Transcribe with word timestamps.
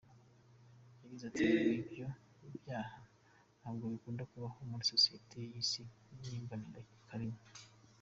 Yagize 1.01 1.23
ati 1.27 1.45
“Ibyo 1.81 2.05
byaha 2.61 2.99
ntabwo 3.59 3.85
bikunda 3.93 4.23
kubaho 4.31 4.57
muri 4.69 4.83
sosiyete 4.93 5.35
y’isi, 5.49 5.81
ni 6.17 6.29
imbonekarimwe. 6.39 7.41